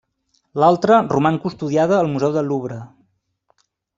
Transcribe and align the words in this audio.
L'altra 0.61 0.97
roman 1.11 1.37
custodiada 1.43 1.99
al 1.99 2.11
Museu 2.15 2.35
del 2.39 2.51
Louvre. 2.53 2.81